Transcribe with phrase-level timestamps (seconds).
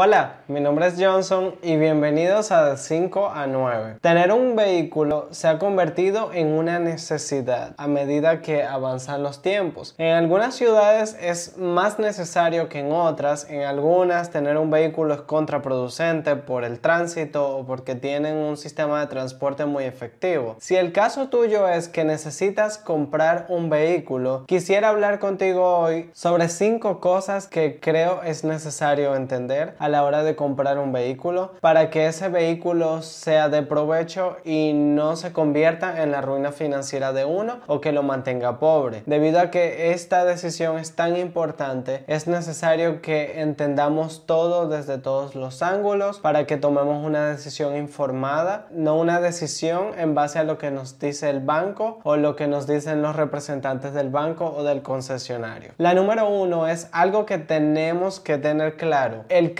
[0.00, 3.96] Hola, mi nombre es Johnson y bienvenidos a De 5 a 9.
[4.00, 9.96] Tener un vehículo se ha convertido en una necesidad a medida que avanzan los tiempos.
[9.98, 15.22] En algunas ciudades es más necesario que en otras, en algunas tener un vehículo es
[15.22, 20.54] contraproducente por el tránsito o porque tienen un sistema de transporte muy efectivo.
[20.60, 26.48] Si el caso tuyo es que necesitas comprar un vehículo, quisiera hablar contigo hoy sobre
[26.48, 32.06] 5 cosas que creo es necesario entender la hora de comprar un vehículo para que
[32.06, 37.60] ese vehículo sea de provecho y no se convierta en la ruina financiera de uno
[37.66, 39.02] o que lo mantenga pobre.
[39.06, 45.34] Debido a que esta decisión es tan importante, es necesario que entendamos todo desde todos
[45.34, 50.58] los ángulos para que tomemos una decisión informada, no una decisión en base a lo
[50.58, 54.62] que nos dice el banco o lo que nos dicen los representantes del banco o
[54.62, 55.72] del concesionario.
[55.78, 59.24] La número uno es algo que tenemos que tener claro.
[59.28, 59.54] El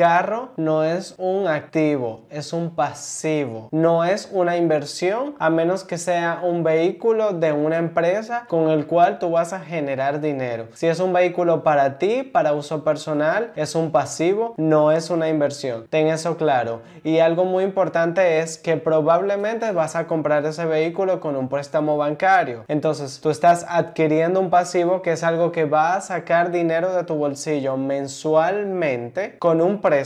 [0.56, 3.68] no es un activo, es un pasivo.
[3.72, 8.86] No es una inversión a menos que sea un vehículo de una empresa con el
[8.86, 10.68] cual tú vas a generar dinero.
[10.72, 15.28] Si es un vehículo para ti, para uso personal, es un pasivo, no es una
[15.28, 15.86] inversión.
[15.90, 16.80] Ten eso claro.
[17.04, 21.98] Y algo muy importante es que probablemente vas a comprar ese vehículo con un préstamo
[21.98, 22.64] bancario.
[22.68, 27.04] Entonces tú estás adquiriendo un pasivo que es algo que va a sacar dinero de
[27.04, 29.97] tu bolsillo mensualmente con un préstamo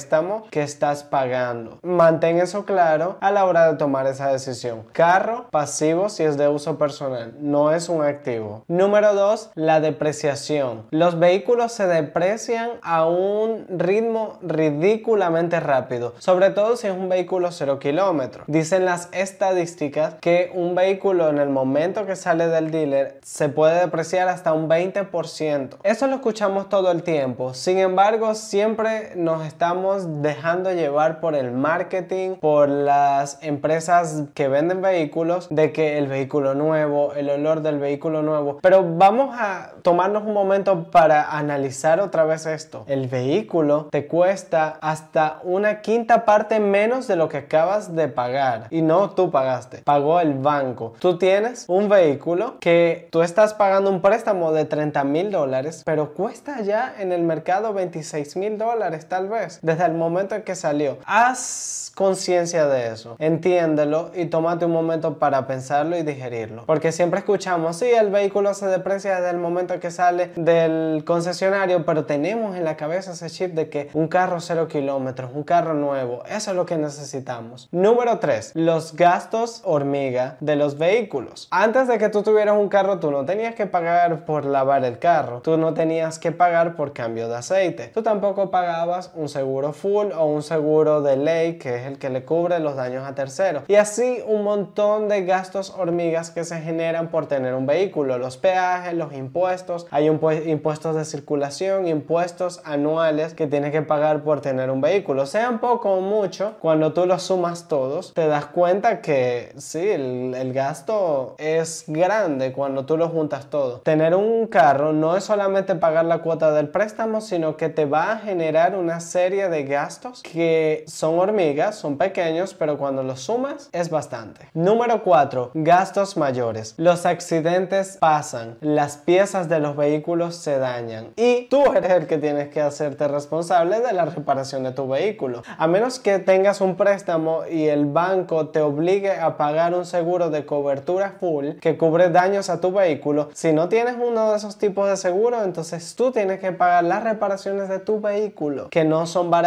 [0.50, 1.78] que estás pagando.
[1.82, 4.84] Mantén eso claro a la hora de tomar esa decisión.
[4.92, 8.64] Carro pasivo si es de uso personal, no es un activo.
[8.68, 10.86] Número 2, la depreciación.
[10.90, 17.50] Los vehículos se deprecian a un ritmo ridículamente rápido, sobre todo si es un vehículo
[17.52, 18.44] 0 kilómetros.
[18.46, 23.80] Dicen las estadísticas que un vehículo en el momento que sale del dealer se puede
[23.80, 25.76] depreciar hasta un 20%.
[25.82, 27.54] Eso lo escuchamos todo el tiempo.
[27.54, 29.81] Sin embargo, siempre nos estamos
[30.22, 36.54] dejando llevar por el marketing, por las empresas que venden vehículos, de que el vehículo
[36.54, 38.58] nuevo, el olor del vehículo nuevo.
[38.62, 42.84] Pero vamos a tomarnos un momento para analizar otra vez esto.
[42.86, 48.66] El vehículo te cuesta hasta una quinta parte menos de lo que acabas de pagar.
[48.70, 50.94] Y no tú pagaste, pagó el banco.
[51.00, 56.14] Tú tienes un vehículo que tú estás pagando un préstamo de 30 mil dólares, pero
[56.14, 60.54] cuesta ya en el mercado 26 mil dólares tal vez, desde el momento en que
[60.54, 60.98] salió.
[61.06, 66.64] Haz conciencia de eso, entiéndelo y tómate un momento para pensarlo y digerirlo.
[66.66, 71.84] Porque siempre escuchamos, sí, el vehículo se deprecia desde el momento que sale del concesionario,
[71.84, 75.74] pero tenemos en la cabeza ese chip de que un carro cero kilómetros, un carro
[75.74, 77.68] nuevo, eso es lo que necesitamos.
[77.72, 81.48] Número 3, los gastos hormiga de los vehículos.
[81.50, 84.98] Antes de que tú tuvieras un carro, tú no tenías que pagar por lavar el
[84.98, 89.61] carro, tú no tenías que pagar por cambio de aceite, tú tampoco pagabas un seguro
[89.70, 93.14] full o un seguro de ley que es el que le cubre los daños a
[93.14, 93.62] terceros.
[93.68, 98.36] Y así un montón de gastos hormigas que se generan por tener un vehículo, los
[98.36, 104.70] peajes, los impuestos, hay impuestos de circulación, impuestos anuales que tienes que pagar por tener
[104.70, 109.52] un vehículo, sean poco o mucho, cuando tú los sumas todos, te das cuenta que
[109.58, 113.80] sí, el, el gasto es grande cuando tú lo juntas todo.
[113.80, 118.12] Tener un carro no es solamente pagar la cuota del préstamo, sino que te va
[118.12, 123.68] a generar una serie de gastos que son hormigas, son pequeños, pero cuando los sumas
[123.72, 124.48] es bastante.
[124.54, 125.50] Número 4.
[125.52, 126.74] Gastos mayores.
[126.78, 132.16] Los accidentes pasan, las piezas de los vehículos se dañan y tú eres el que
[132.16, 135.42] tienes que hacerte responsable de la reparación de tu vehículo.
[135.58, 140.30] A menos que tengas un préstamo y el banco te obligue a pagar un seguro
[140.30, 144.58] de cobertura full que cubre daños a tu vehículo, si no tienes uno de esos
[144.58, 149.06] tipos de seguro, entonces tú tienes que pagar las reparaciones de tu vehículo, que no
[149.06, 149.41] son baratas.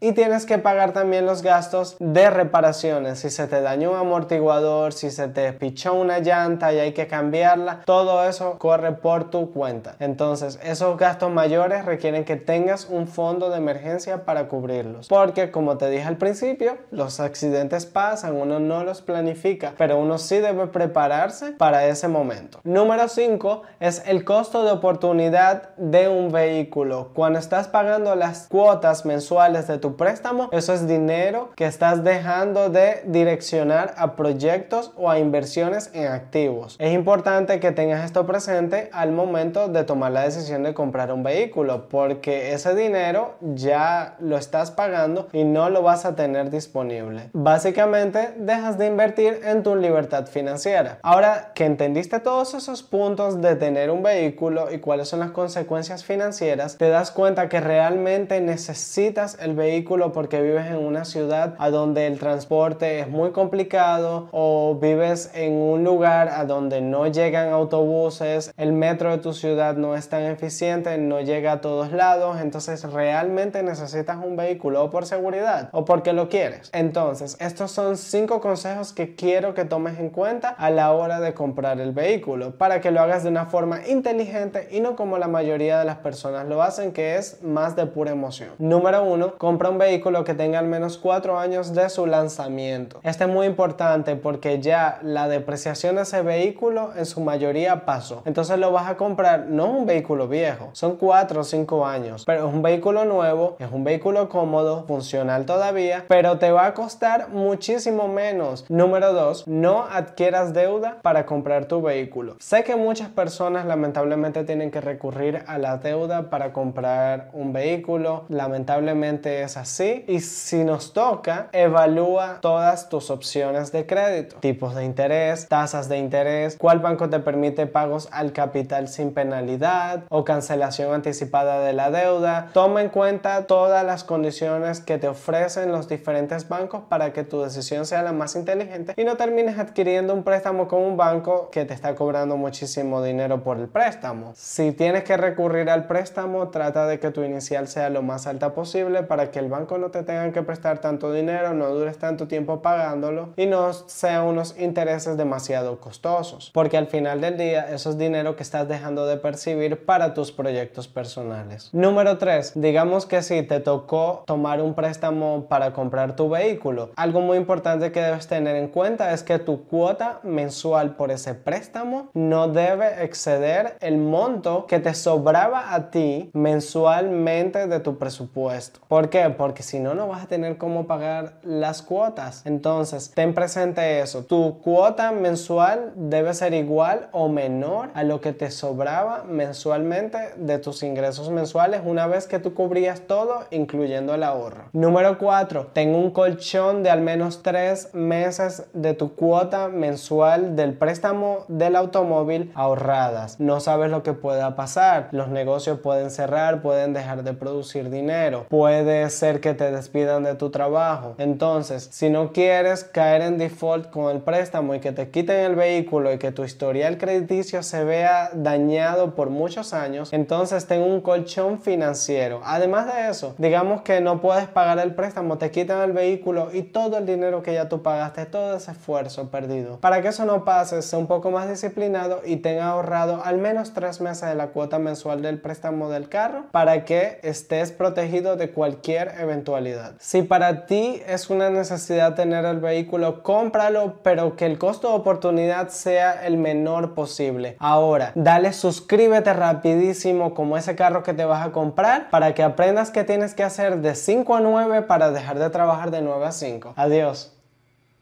[0.00, 3.18] Y tienes que pagar también los gastos de reparaciones.
[3.18, 7.06] Si se te dañó un amortiguador, si se te pichó una llanta y hay que
[7.06, 9.96] cambiarla, todo eso corre por tu cuenta.
[9.98, 15.08] Entonces, esos gastos mayores requieren que tengas un fondo de emergencia para cubrirlos.
[15.08, 20.18] Porque, como te dije al principio, los accidentes pasan, uno no los planifica, pero uno
[20.18, 22.60] sí debe prepararse para ese momento.
[22.62, 27.10] Número 5 es el costo de oportunidad de un vehículo.
[27.14, 32.68] Cuando estás pagando las cuotas mensuales de tu préstamo, eso es dinero que estás dejando
[32.68, 36.76] de direccionar a proyectos o a inversiones en activos.
[36.78, 41.22] Es importante que tengas esto presente al momento de tomar la decisión de comprar un
[41.22, 47.30] vehículo, porque ese dinero ya lo estás pagando y no lo vas a tener disponible.
[47.32, 50.98] Básicamente, dejas de invertir en tu libertad financiera.
[51.02, 56.04] Ahora que entendiste todos esos puntos de tener un vehículo y cuáles son las consecuencias
[56.04, 61.68] financieras, te das cuenta que realmente necesitas el vehículo porque vives en una ciudad a
[61.68, 67.52] donde el transporte es muy complicado o vives en un lugar a donde no llegan
[67.52, 72.40] autobuses, el metro de tu ciudad no es tan eficiente, no llega a todos lados,
[72.40, 76.70] entonces realmente necesitas un vehículo o por seguridad o porque lo quieres.
[76.72, 81.34] Entonces, estos son cinco consejos que quiero que tomes en cuenta a la hora de
[81.34, 85.28] comprar el vehículo para que lo hagas de una forma inteligente y no como la
[85.28, 88.50] mayoría de las personas lo hacen, que es más de pura emoción.
[88.58, 93.00] Número uno, compra un vehículo que tenga al menos cuatro años de su lanzamiento.
[93.02, 98.22] Este es muy importante porque ya la depreciación de ese vehículo en su mayoría pasó.
[98.24, 102.48] Entonces lo vas a comprar, no un vehículo viejo, son cuatro o cinco años, pero
[102.48, 107.30] es un vehículo nuevo, es un vehículo cómodo, funcional todavía, pero te va a costar
[107.30, 108.64] muchísimo menos.
[108.68, 112.36] Número dos, no adquieras deuda para comprar tu vehículo.
[112.38, 118.24] Sé que muchas personas lamentablemente tienen que recurrir a la deuda para comprar un vehículo.
[118.28, 120.04] Lamentablemente es así.
[120.08, 124.36] Y si nos toca, evalúa todas tus opciones de crédito.
[124.40, 130.04] Tipos de interés, tasas de interés, cuál banco te permite pagos al capital sin penalidad
[130.10, 132.50] o cancelación anticipada de la deuda.
[132.52, 137.40] Toma en cuenta todas las condiciones que te ofrecen los diferentes bancos para que tu
[137.40, 141.64] decisión sea la más inteligente y no termines adquiriendo un préstamo con un banco que
[141.64, 144.32] te está cobrando muchísimo dinero por el préstamo.
[144.36, 148.52] Si tienes que recurrir al préstamo, trata de que tu inicial sea lo más alta
[148.52, 152.28] posible para que el banco no te tenga que prestar tanto dinero, no dures tanto
[152.28, 157.90] tiempo pagándolo y no sean unos intereses demasiado costosos, porque al final del día eso
[157.90, 161.70] es dinero que estás dejando de percibir para tus proyectos personales.
[161.72, 167.20] Número 3, digamos que si te tocó tomar un préstamo para comprar tu vehículo, algo
[167.20, 172.10] muy importante que debes tener en cuenta es que tu cuota mensual por ese préstamo
[172.14, 178.79] no debe exceder el monto que te sobraba a ti mensualmente de tu presupuesto.
[178.88, 179.30] ¿Por qué?
[179.30, 182.44] Porque si no, no vas a tener cómo pagar las cuotas.
[182.44, 184.24] Entonces, ten presente eso.
[184.24, 190.58] Tu cuota mensual debe ser igual o menor a lo que te sobraba mensualmente de
[190.58, 194.64] tus ingresos mensuales una vez que tú cubrías todo, incluyendo el ahorro.
[194.72, 195.68] Número 4.
[195.72, 201.76] Ten un colchón de al menos 3 meses de tu cuota mensual del préstamo del
[201.76, 203.38] automóvil ahorradas.
[203.38, 205.08] No sabes lo que pueda pasar.
[205.12, 208.46] Los negocios pueden cerrar, pueden dejar de producir dinero.
[208.70, 211.16] Puede ser que te despidan de tu trabajo.
[211.18, 215.56] Entonces, si no quieres caer en default con el préstamo y que te quiten el
[215.56, 221.00] vehículo y que tu historial crediticio se vea dañado por muchos años, entonces ten un
[221.00, 222.42] colchón financiero.
[222.44, 226.62] Además de eso, digamos que no puedes pagar el préstamo, te quitan el vehículo y
[226.62, 229.80] todo el dinero que ya tú pagaste, todo ese esfuerzo perdido.
[229.80, 233.74] Para que eso no pase, sé un poco más disciplinado y tenga ahorrado al menos
[233.74, 238.52] tres meses de la cuota mensual del préstamo del carro para que estés protegido de
[238.60, 239.94] cualquier eventualidad.
[240.00, 244.96] Si para ti es una necesidad tener el vehículo, cómpralo, pero que el costo de
[244.96, 247.56] oportunidad sea el menor posible.
[247.58, 252.90] Ahora, dale suscríbete rapidísimo como ese carro que te vas a comprar para que aprendas
[252.90, 256.32] qué tienes que hacer de 5 a 9 para dejar de trabajar de 9 a
[256.32, 256.74] 5.
[256.76, 257.39] Adiós.